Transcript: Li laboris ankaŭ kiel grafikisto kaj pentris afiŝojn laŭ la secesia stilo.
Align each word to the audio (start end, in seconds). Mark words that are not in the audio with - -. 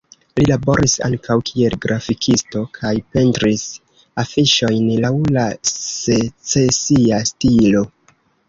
Li 0.39 0.45
laboris 0.51 0.93
ankaŭ 1.07 1.35
kiel 1.49 1.75
grafikisto 1.83 2.63
kaj 2.79 2.93
pentris 3.17 3.67
afiŝojn 4.25 4.89
laŭ 5.07 5.13
la 5.37 5.45
secesia 5.75 7.25
stilo. 7.33 7.87